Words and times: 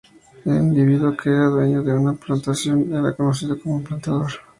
Un 0.45 0.55
individuo 0.69 1.15
que 1.15 1.29
era 1.29 1.45
dueño 1.45 1.83
de 1.83 1.93
una 1.93 2.13
plantación 2.15 2.91
era 2.91 3.15
conocido 3.15 3.61
como 3.61 3.75
un 3.75 3.83
plantador. 3.83 4.31